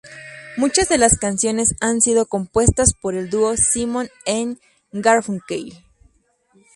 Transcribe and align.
Muchas 0.57 0.89
de 0.89 0.97
las 0.97 1.15
canciones 1.19 1.75
han 1.79 2.01
sido 2.01 2.25
compuestas 2.25 2.95
por 2.95 3.13
el 3.13 3.29
dúo 3.29 3.55
Simon 3.55 4.09
and 4.25 4.57
Garfunkel. 4.91 5.73